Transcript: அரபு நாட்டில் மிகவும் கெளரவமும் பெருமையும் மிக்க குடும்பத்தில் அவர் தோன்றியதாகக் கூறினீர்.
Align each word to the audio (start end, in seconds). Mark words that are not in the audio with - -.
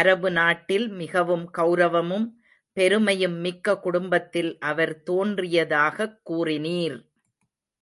அரபு 0.00 0.30
நாட்டில் 0.30 0.88
மிகவும் 0.88 1.50
கெளரவமும் 1.58 2.26
பெருமையும் 2.72 3.34
மிக்க 3.34 3.78
குடும்பத்தில் 3.78 4.58
அவர் 4.58 5.02
தோன்றியதாகக் 5.06 6.18
கூறினீர். 6.30 6.96